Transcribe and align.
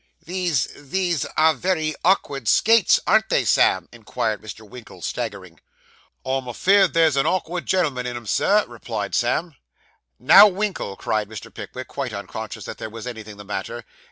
'These 0.25 0.67
these 0.77 1.25
are 1.37 1.53
very 1.53 1.93
awkward 2.03 2.47
skates; 2.47 2.99
ain't 3.07 3.29
they, 3.29 3.45
Sam?' 3.45 3.87
inquired 3.91 4.41
Mr. 4.41 4.67
Winkle, 4.67 5.03
staggering. 5.03 5.59
'I'm 6.25 6.45
afeerd 6.47 6.93
there's 6.93 7.15
a 7.15 7.23
orkard 7.23 7.67
gen'l'm'n 7.67 8.07
in 8.07 8.15
'em, 8.17 8.25
Sir,' 8.25 8.65
replied 8.67 9.13
Sam. 9.13 9.57
'Now, 10.17 10.47
Winkle,' 10.47 10.95
cried 10.97 11.29
Mr. 11.29 11.53
Pickwick, 11.53 11.87
quite 11.87 12.13
unconscious 12.13 12.65
that 12.65 12.79
there 12.79 12.89
was 12.89 13.05
anything 13.05 13.37
the 13.37 13.45
matter. 13.45 13.85